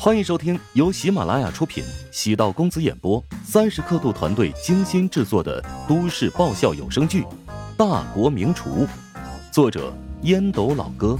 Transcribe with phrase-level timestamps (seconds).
[0.00, 7.22] 欢迎收听由喜马拉雅出品、喜道公子演播、三十刻度团队精心制作的都市爆笑有声剧
[7.76, 8.86] 《大国名厨》，
[9.52, 9.92] 作者
[10.22, 11.18] 烟斗老哥，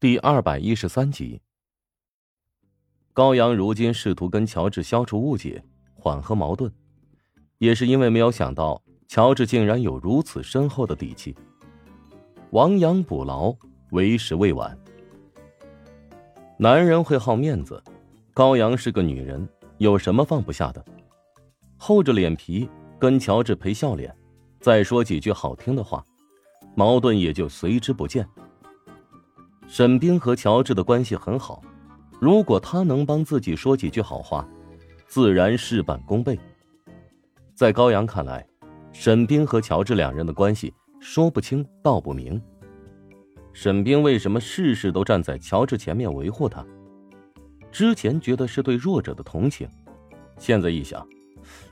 [0.00, 1.40] 第二百一十三集。
[3.12, 5.62] 高阳如今试图跟乔治消除误解，
[5.94, 6.72] 缓和矛盾，
[7.58, 11.36] 也是因为没有想到乔治竟然有如此深厚的底气。
[12.50, 13.54] 亡羊补牢，
[13.92, 14.76] 为时未晚。
[16.60, 17.80] 男人会好面子，
[18.34, 20.84] 高阳是个女人，有什么放不下的？
[21.76, 24.12] 厚着脸皮跟乔治赔笑脸，
[24.58, 26.04] 再说几句好听的话，
[26.74, 28.28] 矛盾也就随之不见。
[29.68, 31.62] 沈冰和乔治的关系很好，
[32.18, 34.44] 如果他能帮自己说几句好话，
[35.06, 36.36] 自然事半功倍。
[37.54, 38.44] 在高阳看来，
[38.90, 42.42] 沈冰和乔治两人的关系说不清道不明。
[43.60, 46.64] 沈冰为什么事事都站在乔治前面维护他？
[47.72, 49.68] 之前觉得是对弱者的同情，
[50.38, 51.04] 现在一想，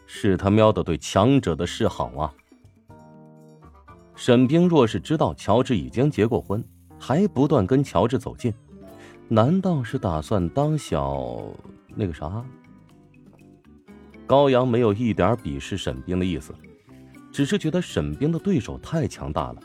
[0.05, 2.34] 是他喵的对强者的示好啊！
[4.17, 6.61] 沈冰若是知道乔治已经结过婚，
[6.98, 8.53] 还不断跟乔治走近，
[9.28, 11.41] 难道是打算当小
[11.95, 12.45] 那个啥？
[14.27, 16.53] 高阳没有一点鄙视沈冰的意思，
[17.31, 19.61] 只是觉得沈冰的对手太强大了，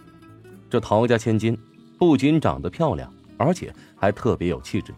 [0.70, 1.58] 这陶家千金。
[2.02, 4.92] 不仅长得漂亮，而且还特别有气质。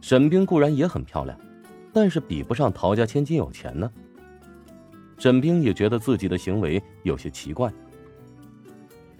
[0.00, 1.38] 沈冰固然也很漂亮，
[1.92, 3.88] 但是比不上陶家千金有钱呢。
[5.18, 7.72] 沈冰也觉得自己的行为有些奇怪。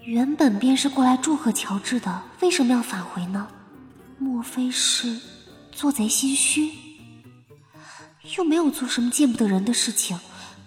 [0.01, 3.47] 原本便是过来祝贺乔治的，为什么要返回呢？
[4.19, 5.17] 莫非是
[5.71, 6.71] 做贼心虚？
[8.37, 10.19] 又没有做什么见不得人的事情，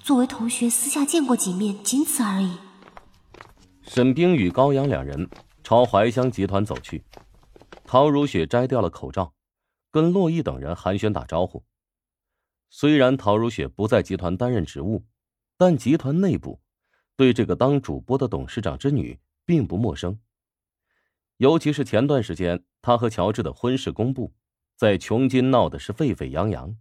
[0.03, 2.57] 作为同学私下见过几面，仅此而已。
[3.83, 5.29] 沈冰与高阳两人。
[5.69, 7.05] 朝怀香集团走去，
[7.85, 9.35] 陶如雪摘掉了口罩，
[9.91, 11.63] 跟洛毅等人寒暄打招呼。
[12.71, 15.05] 虽然陶如雪不在集团担任职务，
[15.59, 16.63] 但集团内部
[17.17, 20.19] 对这个当主播的董事长之女并不陌生。
[21.37, 24.33] 尤其是前段时间，她和乔治的婚事公布，
[24.75, 26.75] 在琼金闹的是沸沸扬扬。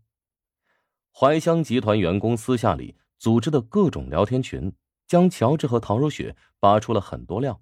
[1.12, 4.72] 怀香集团员工私下里组织的各种聊天群，
[5.06, 7.62] 将乔治和陶如雪扒出了很多料。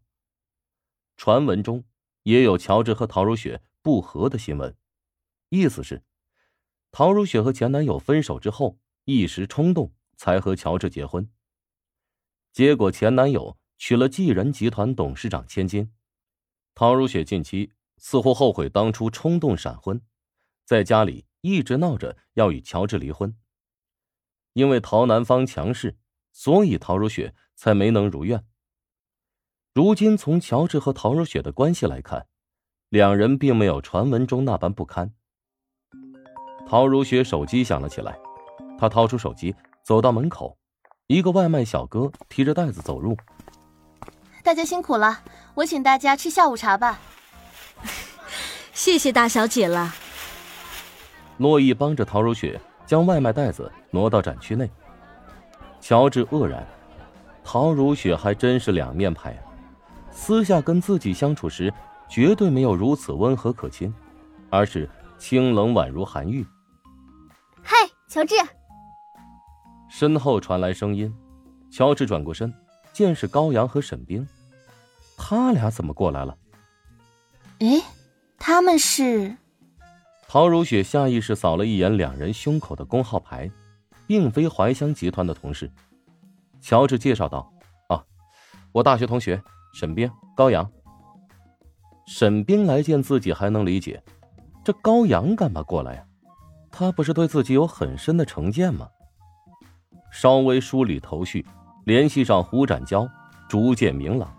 [1.17, 1.83] 传闻中
[2.23, 4.75] 也有乔治和陶如雪不和的新闻，
[5.49, 6.03] 意思是，
[6.91, 11.29] 陶如雪和前男友分手之后一时冲动才和乔治结婚。
[12.51, 15.93] 结果前男友娶了继仁集团董事长千金，
[16.73, 20.01] 陶如雪近期似乎后悔当初冲动闪婚，
[20.65, 23.37] 在家里一直闹着要与乔治离婚。
[24.53, 25.97] 因为陶南方强势，
[26.31, 28.45] 所以陶如雪才没能如愿。
[29.75, 32.25] 如今从乔治和陶如雪的关系来看，
[32.87, 35.11] 两人并没有传闻中那般不堪。
[36.65, 38.17] 陶如雪手机响了起来，
[38.79, 39.53] 她掏出手机，
[39.83, 40.57] 走到门口，
[41.07, 43.17] 一个外卖小哥提着袋子走入。
[44.41, 45.21] 大家辛苦了，
[45.55, 46.97] 我请大家吃下午茶吧。
[48.71, 49.93] 谢谢大小姐了。
[51.35, 54.71] 洛伊帮着陶如雪将外卖袋子挪到展区内。
[55.81, 56.65] 乔治愕然，
[57.43, 59.44] 陶如雪还真是两面派啊。
[60.15, 61.71] 私下跟自己相处时，
[62.09, 63.93] 绝对没有如此温和可亲，
[64.49, 64.89] 而是
[65.19, 66.43] 清冷宛如寒玉。
[67.61, 67.75] 嗨，
[68.07, 68.33] 乔治！
[69.89, 71.13] 身后传来声音，
[71.69, 72.51] 乔治转过身，
[72.93, 74.25] 见是高阳和沈冰，
[75.17, 76.35] 他俩怎么过来了？
[77.59, 77.83] 哎，
[78.39, 79.35] 他们是？
[80.27, 83.51] 陶如雪下意识扫了一眼两人胸口的工号牌，
[84.07, 85.69] 并非怀香集团的同事。
[86.61, 87.53] 乔治介绍道
[87.89, 88.03] ：“啊，
[88.71, 89.43] 我大学同学。”
[89.75, 90.65] 沈冰、高阳。
[92.07, 94.01] 沈冰来见自己还能理解，
[94.63, 96.03] 这高阳干嘛过来呀？
[96.71, 98.87] 他不是对自己有很深的成见吗？
[100.13, 101.45] 稍微梳理头绪，
[101.83, 103.05] 联系上胡展娇，
[103.49, 104.33] 逐渐明朗。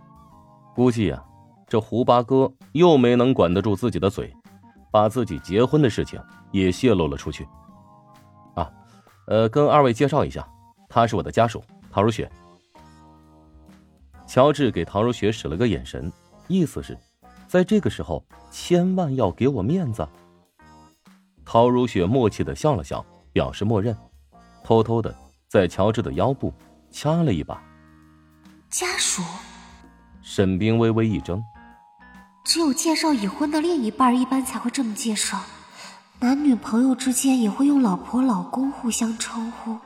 [0.75, 1.23] 估计啊，
[1.67, 4.35] 这胡八哥又没能管得住自己的嘴，
[4.91, 6.19] 把自己结婚的事情
[6.51, 7.47] 也泄露了出去。
[8.55, 8.73] 啊，
[9.27, 10.49] 呃，跟二位介绍一下，
[10.89, 12.27] 他是我的家属陶如雪。
[14.37, 16.13] 乔治给陶如雪使了个眼神，
[16.47, 16.95] 意思是，
[17.49, 20.07] 在这个时候千万要给我面子。
[21.43, 23.03] 陶如雪默契的笑了笑，
[23.33, 23.97] 表示默认，
[24.63, 25.17] 偷偷的
[25.49, 26.53] 在乔治的腰部
[26.91, 27.63] 掐了一把。
[28.69, 29.23] 家属？
[30.21, 31.43] 沈冰微微一怔。
[32.45, 35.41] 只有介绍已婚的另一半，一般才会这么介绍。
[36.21, 39.79] 男女朋友之间也会用老婆、老公互相称呼，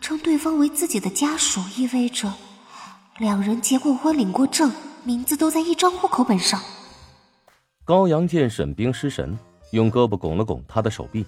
[0.00, 2.32] 称对方为自己的家属，意味着。
[3.20, 4.72] 两人结过婚，领过证，
[5.04, 6.58] 名字都在一张户口本上。
[7.84, 9.38] 高阳见沈冰失神，
[9.72, 11.26] 用胳膊拱了拱他的手臂。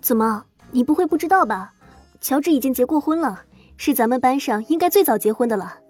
[0.00, 1.74] 怎么，你不会不知道吧？
[2.20, 3.42] 乔治已经结过婚了，
[3.76, 5.80] 是咱们班上应该最早结婚的了。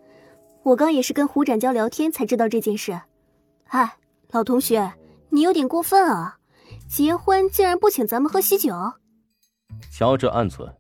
[0.63, 2.99] 我刚也是跟胡展娇聊天才知道这件事。
[3.67, 3.99] 哎，
[4.31, 4.95] 老同学，
[5.29, 6.39] 你有点过分啊！
[6.89, 8.75] 结婚竟然不请咱们喝喜酒。
[9.93, 10.73] 乔治暗忖，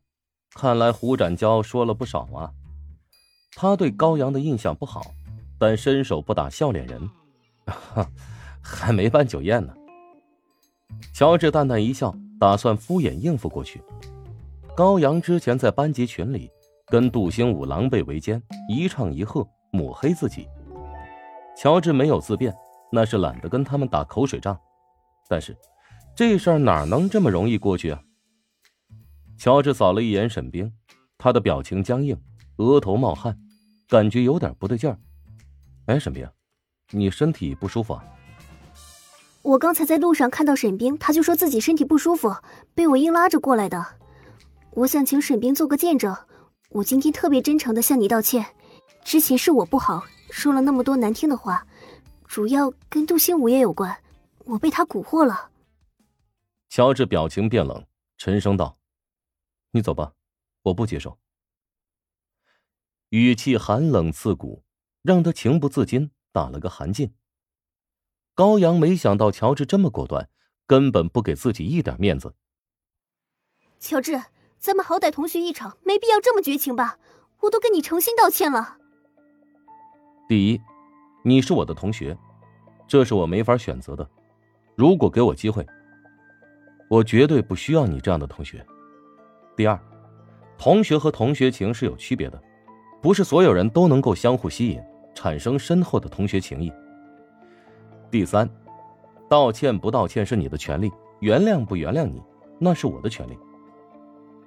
[0.54, 2.48] 看来胡展娇说了不少啊。
[3.54, 5.12] 他对高阳的印象不好，
[5.58, 7.10] 但伸手不打笑脸人，
[7.66, 8.08] 哈
[8.60, 9.74] 还没办酒宴呢。
[11.12, 13.82] 乔治淡淡一笑，打算敷衍应付过去。
[14.76, 16.50] 高阳之前在班级群里
[16.86, 20.46] 跟杜兴武狼狈为奸，一唱一和，抹黑自己。
[21.56, 22.54] 乔治没有自辩，
[22.92, 24.56] 那是懒得跟他们打口水仗。
[25.28, 25.56] 但是，
[26.14, 28.00] 这事儿哪能这么容易过去啊？
[29.36, 30.72] 乔治扫了一眼沈冰，
[31.18, 32.16] 他的表情僵硬，
[32.58, 33.36] 额头冒汗，
[33.88, 34.98] 感觉有点不对劲儿。
[35.86, 36.28] 哎，沈冰，
[36.90, 38.04] 你身体不舒服啊？
[39.42, 42.36] 我刚才在路上看到沈冰，他就说自己身体不舒服，
[42.74, 43.84] 被我硬拉着过来的。
[44.72, 46.14] 我想请沈冰做个见证，
[46.70, 48.44] 我今天特别真诚的向你道歉。
[49.04, 51.66] 之前是我不好，说了那么多难听的话，
[52.26, 53.96] 主要跟杜兴武也有关，
[54.44, 55.48] 我被他蛊惑了。
[56.68, 57.82] 乔治表情变冷，
[58.18, 58.76] 沉声道
[59.72, 60.12] ：“你走吧，
[60.62, 61.16] 我不接受。”
[63.10, 64.64] 语气寒冷刺骨，
[65.02, 67.12] 让他情不自禁打了个寒噤。
[68.34, 70.28] 高阳没想到乔治这么果断，
[70.66, 72.34] 根本不给自己一点面子。
[73.80, 74.20] 乔治，
[74.58, 76.98] 咱们好歹同学一场，没必要这么绝情吧？
[77.40, 78.76] 我都跟你诚心道歉了。
[80.28, 80.60] 第一，
[81.24, 82.16] 你是我的同学，
[82.86, 84.06] 这是我没法选择的。
[84.76, 85.66] 如果给我机会，
[86.90, 88.64] 我绝对不需要你这样的同学。
[89.56, 89.80] 第二，
[90.58, 92.40] 同学和同学情是有区别的，
[93.00, 94.82] 不是所有人都能够相互吸引，
[95.14, 96.72] 产生深厚的同学情谊。
[98.10, 98.48] 第三，
[99.28, 100.90] 道歉不道歉是你的权利，
[101.20, 102.20] 原谅不原谅你
[102.58, 103.38] 那是我的权利。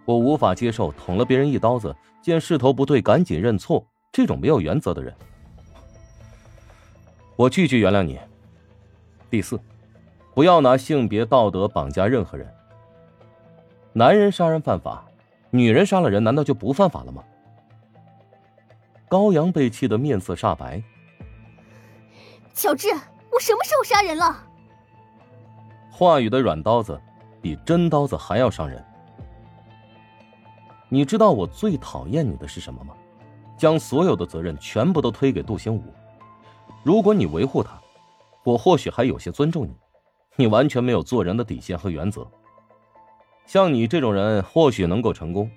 [0.04, 5.14] 我无法接受捅了别人一刀子，见势头不对赶紧认错这种没有原则的人。
[7.38, 8.20] 我拒绝原谅你。
[9.30, 9.58] 第四，
[10.34, 12.52] 不要拿性别道德绑架任何人。
[13.94, 15.06] 男人杀人犯法，
[15.52, 17.24] 女人杀了人难道就不犯法了吗？
[19.12, 20.82] 高阳被气得面色煞白。
[22.54, 22.88] 乔治。
[23.30, 24.42] 我什么时候杀人了？
[25.90, 26.98] 话语的软刀子
[27.42, 28.82] 比真刀子还要伤人。
[30.88, 32.94] 你知道我最讨厌你的是什么吗？
[33.58, 35.84] 将所有的责任全部都推给杜兴武。
[36.82, 37.82] 如果你维护他，
[38.46, 39.76] 我或许还有些尊重你。
[40.38, 42.26] 你完全没有做人的底线和原则。
[43.46, 45.52] 像你这种人或许能够成功，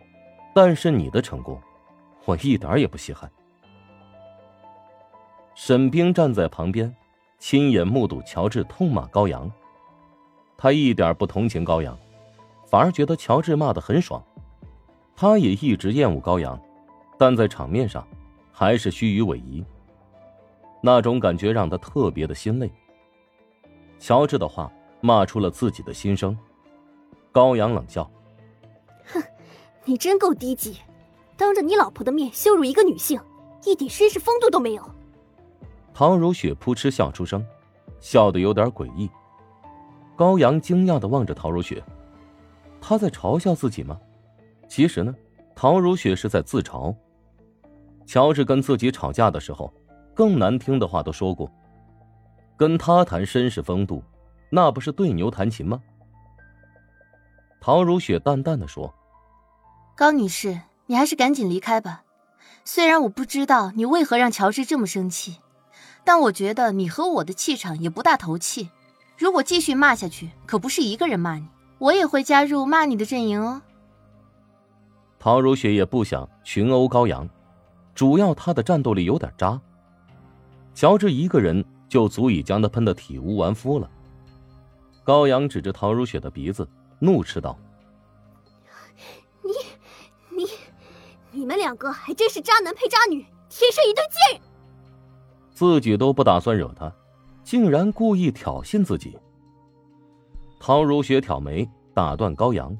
[0.52, 1.60] 但是你的成功，
[2.24, 3.30] 我一点也不稀罕。
[5.54, 6.94] 沈冰站在旁边。
[7.36, 9.50] 亲眼目睹乔治痛骂高阳，
[10.56, 11.98] 他一点不同情高阳，
[12.66, 14.24] 反而觉得乔治骂的很爽。
[15.14, 16.58] 他也一直厌恶高阳，
[17.18, 18.06] 但在场面上
[18.50, 19.62] 还是虚与委蛇。
[20.80, 22.72] 那种感觉让他特别的心累。
[23.98, 24.72] 乔治的话
[25.02, 26.34] 骂出了自己的心声。
[27.30, 28.10] 高阳冷笑
[29.12, 29.22] ：“哼，
[29.84, 30.78] 你真够低级，
[31.36, 33.20] 当着你老婆的面羞辱一个女性，
[33.66, 34.90] 一点绅士风度都没有。”
[35.96, 37.46] 唐如雪扑哧笑出声，
[38.00, 39.08] 笑得有点诡异。
[40.16, 41.80] 高阳惊讶的望着陶如雪，
[42.80, 43.98] 他在嘲笑自己吗？
[44.68, 45.14] 其实呢，
[45.54, 46.92] 陶如雪是在自嘲。
[48.06, 49.72] 乔治跟自己吵架的时候，
[50.14, 51.48] 更难听的话都说过。
[52.56, 54.02] 跟他谈绅士风度，
[54.50, 55.80] 那不是对牛弹琴吗？
[57.60, 58.92] 陶如雪淡淡的说
[59.96, 62.02] ：“高女士，你还是赶紧离开吧。
[62.64, 65.38] 虽然我不知道你为何让乔治这么生气。”
[66.04, 68.68] 但我觉得你和我的气场也不大投气，
[69.16, 73.62] 如果继续骂下去，可不是一个人骂你，我也会加入骂你的阵营哦。
[75.18, 77.26] 陶如雪也不想群殴高阳，
[77.94, 79.58] 主要他的战斗力有点渣，
[80.74, 83.90] 乔治一个人就足以将他喷得体无完肤了。
[85.02, 86.68] 高阳指着陶如雪的鼻子，
[86.98, 87.58] 怒斥道
[89.42, 89.52] ：“你、
[90.36, 90.46] 你、
[91.30, 94.42] 你们两个还真是渣男配渣女，天生一对贱人！”
[95.54, 96.92] 自己都不打算惹他，
[97.44, 99.16] 竟然故意挑衅自己。
[100.58, 102.76] 陶如雪挑眉，打断高阳：“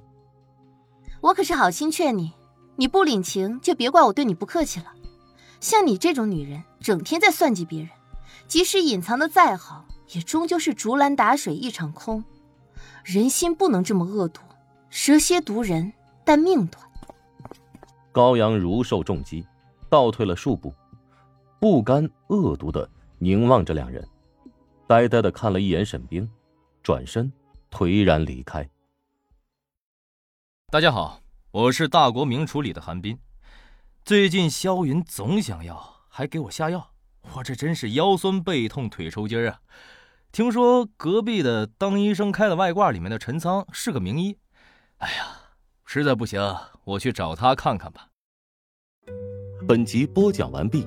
[1.23, 2.33] 我可是好心劝你，
[2.75, 4.87] 你不领情就别怪我对你不客气了。
[5.61, 7.91] 像你这种女人，整天在算计别人，
[8.49, 12.25] 即使隐藏的再好，也终究是竹篮打水一场空。
[13.05, 14.41] 人心不能这么恶毒，
[14.91, 15.93] 蛇蝎毒人，
[16.25, 16.83] 但命短。”
[18.11, 19.47] 高阳如受重击，
[19.89, 20.75] 倒退了数步。
[21.65, 24.07] 不甘恶毒的凝望着两人，
[24.87, 26.31] 呆呆的看了一眼沈冰，
[26.83, 27.33] 转身
[27.71, 28.69] 颓然离开。
[30.71, 33.19] 大家好，我是大国名厨里的韩冰。
[34.05, 36.91] 最近萧云总想要，还给我下药，
[37.35, 39.63] 我这真是腰酸背痛腿抽筋啊！
[40.33, 44.37] 听说隔壁的当医生开的外挂里面的陈仓是个名医，
[44.99, 45.55] 哎呀，
[45.87, 46.43] 实在不行，
[46.85, 48.11] 我去找他看看吧。
[49.67, 50.87] 本集播讲完毕，